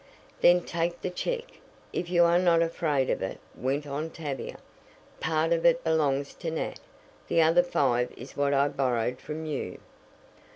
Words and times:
"Then 0.41 0.61
take 0.63 0.99
the 1.03 1.11
check, 1.11 1.43
if 1.93 2.09
you 2.09 2.23
are 2.23 2.39
not 2.39 2.63
afraid 2.63 3.11
of 3.11 3.21
it," 3.21 3.39
went 3.55 3.85
on 3.85 4.09
Tavia. 4.09 4.57
"Part 5.19 5.53
of 5.53 5.63
it 5.63 5.83
belongs 5.83 6.33
to 6.33 6.49
Nat 6.49 6.79
the 7.27 7.43
other 7.43 7.61
five 7.61 8.11
is 8.17 8.35
what 8.35 8.51
I 8.51 8.67
borrowed 8.67 9.19
from 9.19 9.45
you." 9.45 9.77